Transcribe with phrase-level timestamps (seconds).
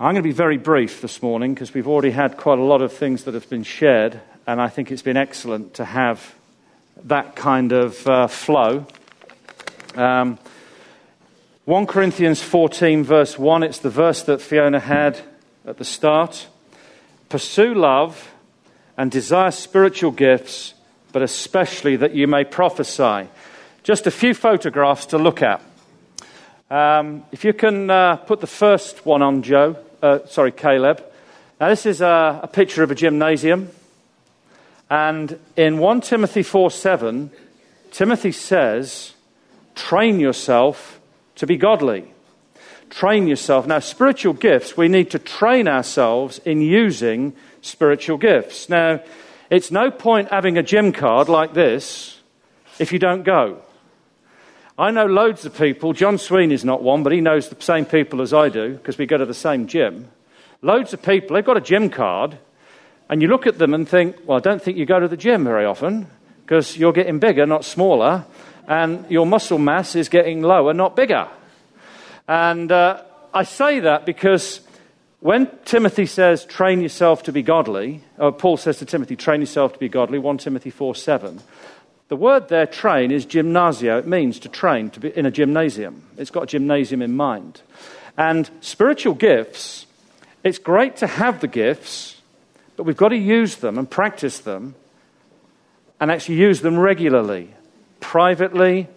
[0.00, 2.82] I'm going to be very brief this morning because we've already had quite a lot
[2.82, 6.36] of things that have been shared, and I think it's been excellent to have
[7.02, 8.86] that kind of uh, flow.
[9.96, 10.38] Um,
[11.64, 15.18] 1 Corinthians 14, verse 1, it's the verse that Fiona had
[15.66, 16.46] at the start.
[17.28, 18.32] Pursue love
[18.96, 20.74] and desire spiritual gifts,
[21.10, 23.28] but especially that you may prophesy.
[23.82, 25.60] Just a few photographs to look at.
[26.70, 31.04] Um, if you can uh, put the first one on, Joe uh, sorry, Caleb.
[31.60, 33.70] Now, this is a, a picture of a gymnasium.
[34.90, 37.30] And in 1 Timothy 4 7,
[37.90, 39.12] Timothy says,
[39.74, 41.00] train yourself
[41.36, 42.12] to be godly.
[42.90, 43.66] Train yourself.
[43.66, 48.68] Now, spiritual gifts, we need to train ourselves in using spiritual gifts.
[48.68, 49.00] Now,
[49.50, 52.18] it's no point having a gym card like this
[52.78, 53.62] if you don't go.
[54.78, 55.92] I know loads of people.
[55.92, 59.06] John Sweeney's not one, but he knows the same people as I do because we
[59.06, 60.08] go to the same gym.
[60.62, 62.38] Loads of people, they've got a gym card,
[63.08, 65.16] and you look at them and think, well, I don't think you go to the
[65.16, 66.06] gym very often
[66.44, 68.24] because you're getting bigger, not smaller,
[68.68, 71.28] and your muscle mass is getting lower, not bigger.
[72.28, 73.02] And uh,
[73.34, 74.60] I say that because
[75.18, 79.72] when Timothy says, train yourself to be godly, or Paul says to Timothy, train yourself
[79.72, 81.40] to be godly, 1 Timothy 4 7,
[82.08, 83.98] the word there, train, is gymnasio.
[83.98, 86.02] It means to train, to be in a gymnasium.
[86.16, 87.60] It's got a gymnasium in mind.
[88.16, 89.86] And spiritual gifts,
[90.42, 92.20] it's great to have the gifts,
[92.76, 94.74] but we've got to use them and practice them
[96.00, 97.54] and actually use them regularly,
[98.00, 98.88] privately,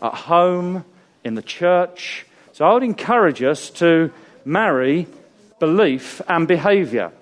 [0.00, 0.84] at home,
[1.24, 2.26] in the church.
[2.52, 4.12] So I would encourage us to
[4.44, 5.06] marry
[5.58, 7.12] belief and behavior.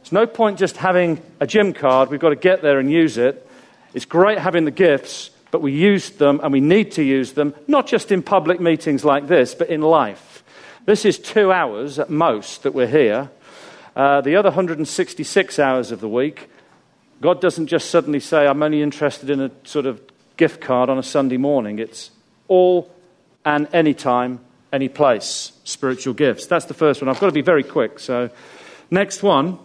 [0.00, 2.10] There's no point just having a gym card.
[2.10, 3.47] We've got to get there and use it.
[3.94, 7.54] It's great having the gifts, but we use them and we need to use them,
[7.66, 10.42] not just in public meetings like this, but in life.
[10.84, 13.30] This is two hours at most that we're here.
[13.96, 16.48] Uh, the other 166 hours of the week,
[17.20, 20.00] God doesn't just suddenly say, I'm only interested in a sort of
[20.36, 21.78] gift card on a Sunday morning.
[21.78, 22.10] It's
[22.46, 22.90] all
[23.44, 24.40] and any time,
[24.72, 26.46] any place, spiritual gifts.
[26.46, 27.08] That's the first one.
[27.08, 27.98] I've got to be very quick.
[27.98, 28.30] So,
[28.90, 29.58] next one.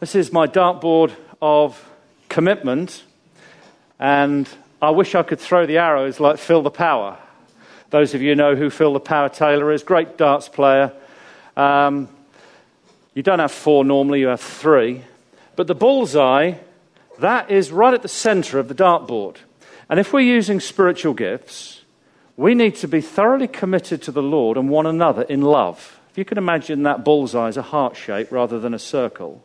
[0.00, 1.84] This is my dartboard of
[2.28, 3.02] commitment,
[3.98, 4.48] and
[4.80, 7.18] I wish I could throw the arrows like Phil the Power.
[7.90, 10.92] Those of you know who Phil the Power Taylor is, great darts player.
[11.56, 12.08] Um,
[13.14, 15.02] you don't have four normally, you have three.
[15.56, 16.54] But the bullseye,
[17.18, 19.36] that is right at the center of the dartboard.
[19.88, 21.82] And if we're using spiritual gifts,
[22.36, 25.98] we need to be thoroughly committed to the Lord and one another in love.
[26.10, 29.42] If you can imagine that bullseye as a heart shape rather than a circle,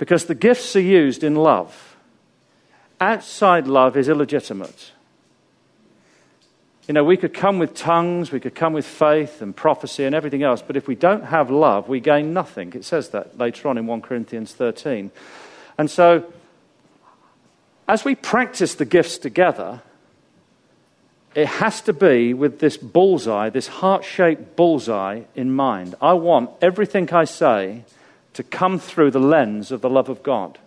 [0.00, 1.94] because the gifts are used in love.
[3.02, 4.92] Outside love is illegitimate.
[6.88, 10.14] You know, we could come with tongues, we could come with faith and prophecy and
[10.14, 12.72] everything else, but if we don't have love, we gain nothing.
[12.72, 15.10] It says that later on in 1 Corinthians 13.
[15.76, 16.32] And so,
[17.86, 19.82] as we practice the gifts together,
[21.34, 25.94] it has to be with this bullseye, this heart shaped bullseye in mind.
[26.00, 27.84] I want everything I say
[28.34, 30.58] to come through the lens of the love of God.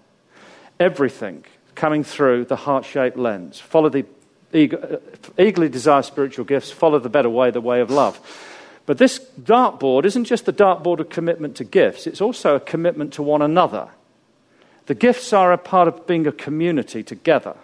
[0.80, 3.60] Everything coming through the heart shaped lens.
[3.60, 4.06] Follow the
[4.54, 4.98] uh,
[5.38, 8.20] eagerly desire spiritual gifts, follow the better way, the way of love.
[8.86, 13.14] But this dartboard isn't just the dartboard of commitment to gifts, it's also a commitment
[13.14, 13.90] to one another.
[14.86, 17.56] The gifts are a part of being a community together.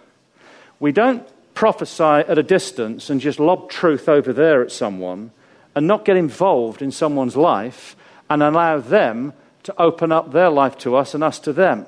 [0.78, 5.30] We don't prophesy at a distance and just lob truth over there at someone
[5.74, 7.94] and not get involved in someone's life
[8.30, 9.34] and allow them
[9.64, 11.86] to open up their life to us and us to them.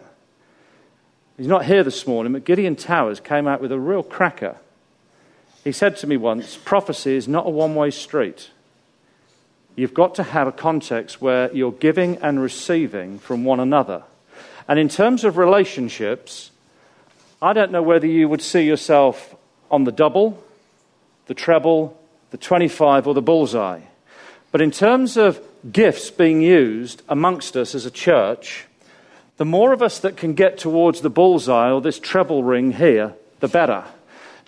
[1.37, 4.57] He's not here this morning, but Gideon Towers came out with a real cracker.
[5.65, 8.51] He said to me once prophecy is not a one way street.
[9.75, 14.03] You've got to have a context where you're giving and receiving from one another.
[14.69, 16.51] And in terms of relationships,
[17.41, 19.35] I don't know whether you would see yourself
[19.71, 20.43] on the double,
[21.27, 21.99] the treble,
[22.31, 23.81] the 25, or the bullseye.
[24.51, 25.41] But in terms of
[25.71, 28.67] gifts being used amongst us as a church,
[29.37, 33.15] the more of us that can get towards the bullseye or this treble ring here,
[33.41, 33.85] the better.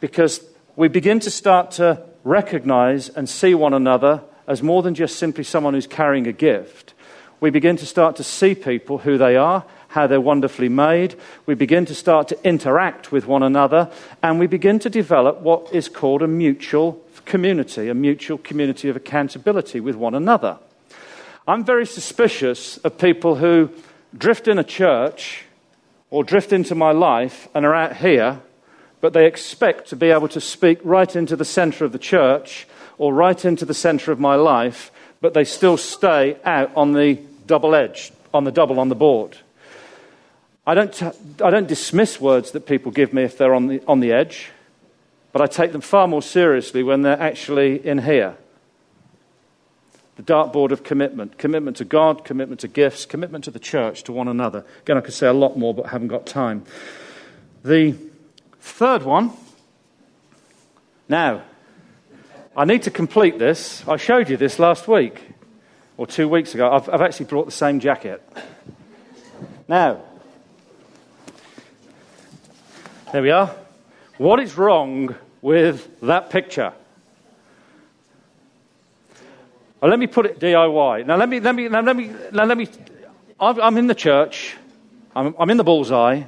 [0.00, 0.44] Because
[0.76, 5.44] we begin to start to recognize and see one another as more than just simply
[5.44, 6.94] someone who's carrying a gift.
[7.40, 11.14] We begin to start to see people who they are, how they're wonderfully made.
[11.46, 13.90] We begin to start to interact with one another,
[14.22, 18.96] and we begin to develop what is called a mutual community, a mutual community of
[18.96, 20.58] accountability with one another.
[21.46, 23.70] I'm very suspicious of people who
[24.16, 25.44] drift in a church
[26.10, 28.40] or drift into my life and are out here,
[29.00, 32.66] but they expect to be able to speak right into the center of the church
[32.96, 34.90] or right into the center of my life
[35.24, 37.14] but they still stay out on the
[37.46, 39.38] double edge, on the double on the board.
[40.66, 41.06] I don't, t-
[41.42, 44.50] I don't dismiss words that people give me if they're on the, on the edge,
[45.32, 48.36] but I take them far more seriously when they're actually in here.
[50.16, 54.12] The dartboard of commitment commitment to God, commitment to gifts, commitment to the church, to
[54.12, 54.64] one another.
[54.82, 56.64] Again, I could say a lot more, but I haven't got time.
[57.64, 57.96] The
[58.60, 59.32] third one.
[61.08, 61.42] Now,
[62.56, 63.86] I need to complete this.
[63.88, 65.20] I showed you this last week
[65.96, 66.70] or two weeks ago.
[66.70, 68.22] I've, I've actually brought the same jacket.
[69.66, 70.02] Now,
[73.12, 73.54] there we are.
[74.18, 76.72] What is wrong with that picture?
[79.84, 81.04] Well, let me put it DIY.
[81.04, 82.66] Now, let me, let me, now, let me, now, let me,
[83.38, 84.56] I'm in the church,
[85.14, 86.22] I'm, I'm in the bullseye,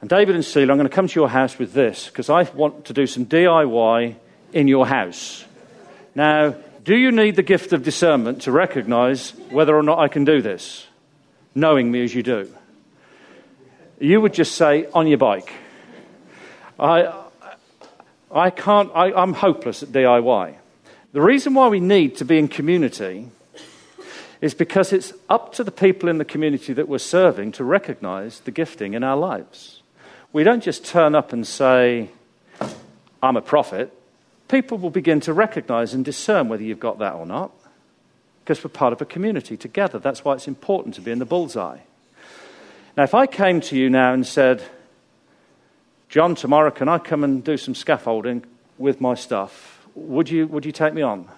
[0.00, 2.42] and David and Celia, I'm going to come to your house with this because I
[2.54, 4.16] want to do some DIY
[4.52, 5.44] in your house.
[6.16, 10.24] Now, do you need the gift of discernment to recognize whether or not I can
[10.24, 10.88] do this,
[11.54, 12.52] knowing me as you do?
[14.00, 15.52] you would just say, on your bike.
[16.80, 17.22] I,
[18.28, 20.56] I can't, I, I'm hopeless at DIY.
[21.12, 23.28] The reason why we need to be in community
[24.40, 28.40] is because it's up to the people in the community that we're serving to recognize
[28.40, 29.82] the gifting in our lives.
[30.32, 32.08] We don't just turn up and say,
[33.22, 33.92] I'm a prophet.
[34.48, 37.52] People will begin to recognize and discern whether you've got that or not
[38.42, 39.98] because we're part of a community together.
[39.98, 41.78] That's why it's important to be in the bullseye.
[42.96, 44.62] Now, if I came to you now and said,
[46.08, 48.44] John, tomorrow can I come and do some scaffolding
[48.78, 49.71] with my stuff?
[49.94, 51.28] Would you, would you take me on?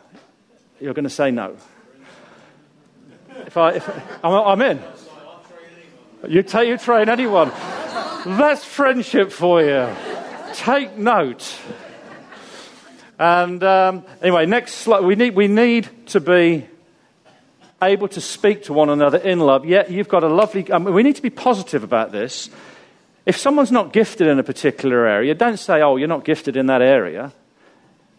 [0.80, 1.56] You're going to say no.
[3.46, 3.88] If I, if,
[4.24, 4.82] I'm, I'm in.
[6.28, 7.50] You, take, you train anyone.
[8.26, 9.88] That's friendship for you.
[10.54, 11.54] Take note.
[13.18, 15.04] And um, anyway, next slide.
[15.04, 16.66] We need, we need to be
[17.82, 19.66] able to speak to one another in love.
[19.66, 20.72] Yet you've got a lovely.
[20.72, 22.50] I mean, we need to be positive about this.
[23.26, 26.66] If someone's not gifted in a particular area, don't say, oh, you're not gifted in
[26.66, 27.32] that area,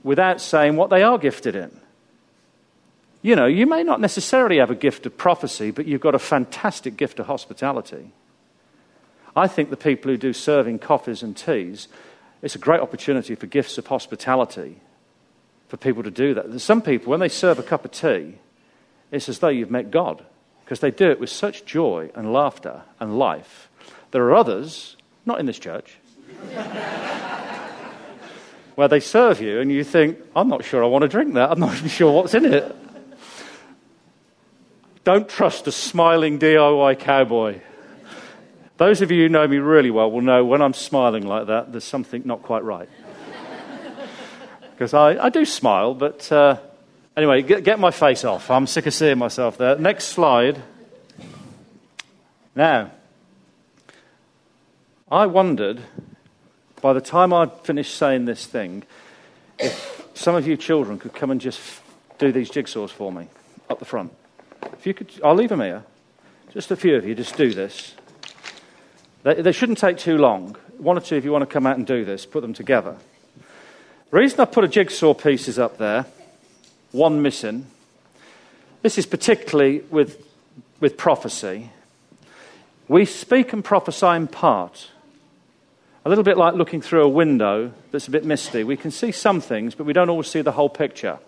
[0.06, 1.82] without saying what they are gifted in.
[3.24, 6.20] You know, you may not necessarily have a gift of prophecy, but you've got a
[6.20, 8.12] fantastic gift of hospitality.
[9.36, 11.88] I think the people who do serving coffees and teas,
[12.44, 14.80] it's a great opportunity for gifts of hospitality
[15.70, 16.60] for people to do that.
[16.60, 18.36] some people, when they serve a cup of tea,
[19.12, 20.24] it's as though you've met God
[20.64, 23.70] because they do it with such joy and laughter and life.
[24.12, 25.98] There are others, not in this church,
[28.76, 31.52] where they serve you and you think, I'm not sure I want to drink that.
[31.52, 32.76] I'm not even sure what's in it.
[35.04, 37.62] Don't trust a smiling DIY cowboy.
[38.78, 41.72] Those of you who know me really well will know when I'm smiling like that,
[41.72, 42.90] there's something not quite right.
[44.72, 46.58] Because I, I do smile, but uh,
[47.18, 48.52] Anyway, get, get my face off.
[48.52, 49.78] I'm sick of seeing myself there.
[49.78, 50.62] Next slide.
[52.54, 52.92] Now,
[55.10, 55.82] I wondered,
[56.86, 58.84] by the time I'd finished saying this thing,
[59.58, 61.60] if some of you children could come and just
[62.20, 63.28] do these jigsaws for me
[63.72, 64.14] up the front.
[64.72, 65.84] If you could, I'll leave them here.
[66.54, 67.96] Just a few of you, just do this.
[69.24, 70.58] They, they shouldn't take too long.
[70.78, 72.96] One or two, if you want to come out and do this, put them together.
[74.12, 76.06] The reason I put a jigsaw pieces up there
[76.92, 77.66] one missing.
[78.84, 80.24] This is particularly with,
[80.80, 81.72] with prophecy.
[82.88, 84.92] We speak and prophesy in part.
[86.06, 88.64] A little bit like looking through a window that's a bit misty.
[88.64, 91.20] We can see some things, but we don't always see the whole picture.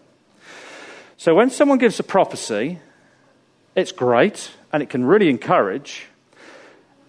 [1.18, 2.80] So when someone gives a prophecy,
[3.76, 6.06] it's great and it can really encourage,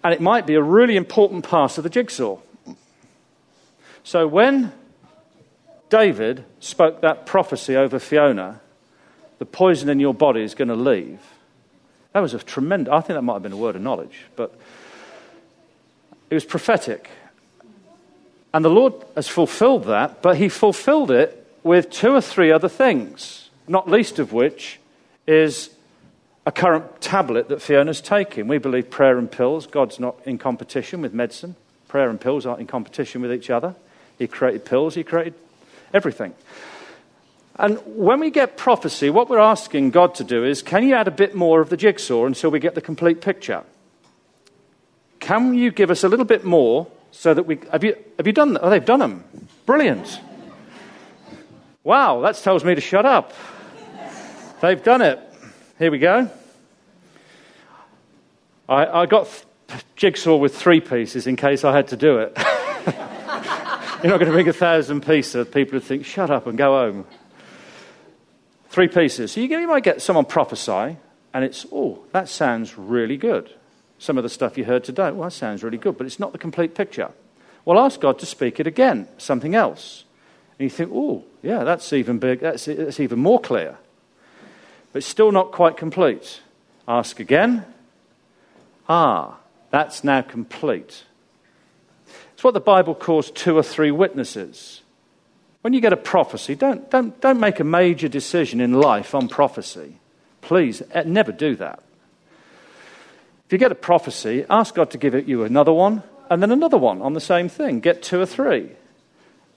[0.02, 2.38] and it might be a really important part of the jigsaw.
[4.02, 4.72] So when
[5.90, 8.60] David spoke that prophecy over Fiona
[9.38, 11.20] the poison in your body is going to leave.
[12.12, 14.58] That was a tremendous, I think that might have been a word of knowledge, but
[16.30, 17.08] it was prophetic.
[18.52, 22.68] And the Lord has fulfilled that, but He fulfilled it with two or three other
[22.68, 24.78] things, not least of which
[25.26, 25.70] is
[26.46, 28.48] a current tablet that Fiona's taking.
[28.48, 31.56] We believe prayer and pills, God's not in competition with medicine.
[31.88, 33.74] Prayer and pills aren't in competition with each other.
[34.18, 35.34] He created pills, He created
[35.92, 36.34] everything.
[37.56, 41.08] And when we get prophecy, what we're asking God to do is can you add
[41.08, 43.64] a bit more of the jigsaw until we get the complete picture?
[45.18, 47.58] Can you give us a little bit more so that we.
[47.72, 48.58] Have you, have you done?
[48.60, 49.24] Oh, they've done them.
[49.66, 50.20] Brilliant.
[51.84, 53.32] Wow, that tells me to shut up.
[54.60, 55.20] They've done it.
[55.78, 56.30] Here we go.
[58.68, 59.28] I, I got
[59.68, 62.36] th- jigsaw with three pieces in case I had to do it.
[64.02, 65.48] You're not going to bring a thousand pieces.
[65.48, 67.06] People would think, shut up and go home.
[68.68, 69.32] Three pieces.
[69.32, 70.96] So you, you might get someone prophesy,
[71.32, 73.50] and it's, oh, that sounds really good.
[73.98, 76.32] Some of the stuff you heard today, well, that sounds really good, but it's not
[76.32, 77.10] the complete picture.
[77.64, 80.04] Well, ask God to speak it again, something else.
[80.58, 83.76] And you think, oh, yeah, that's even big, that's, that's even more clear.
[84.92, 86.40] But still not quite complete.
[86.86, 87.66] Ask again.
[88.88, 89.38] Ah,
[89.70, 91.04] that's now complete.
[92.32, 94.82] It's what the Bible calls two or three witnesses.
[95.60, 99.28] When you get a prophecy, don't, don't, don't make a major decision in life on
[99.28, 99.98] prophecy.
[100.40, 101.82] Please, eh, never do that.
[103.48, 106.50] If you get a prophecy, ask God to give it you another one, and then
[106.50, 107.80] another one on the same thing.
[107.80, 108.72] Get two or three.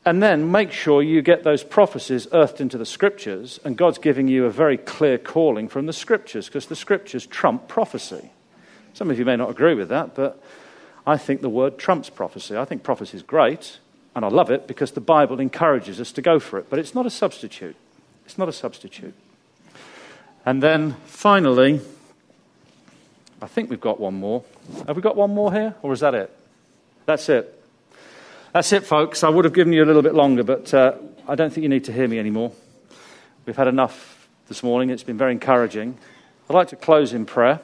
[0.05, 4.29] And then make sure you get those prophecies earthed into the scriptures, and God's giving
[4.29, 8.31] you a very clear calling from the scriptures, because the scriptures trump prophecy.
[8.93, 10.41] Some of you may not agree with that, but
[11.05, 12.55] I think the word trumps prophecy.
[12.55, 13.79] I think prophecy is great,
[14.15, 16.95] and I love it because the Bible encourages us to go for it, but it's
[16.95, 17.75] not a substitute.
[18.25, 19.15] It's not a substitute.
[20.45, 21.81] And then finally,
[23.41, 24.43] I think we've got one more.
[24.85, 26.29] Have we got one more here, or is that it?
[27.05, 27.57] That's it.
[28.53, 29.23] That's it, folks.
[29.23, 30.93] I would have given you a little bit longer, but uh,
[31.27, 32.51] I don't think you need to hear me anymore.
[33.45, 34.91] We've had enough this morning.
[34.91, 35.97] It's been very encouraging.
[36.49, 37.61] I'd like to close in prayer.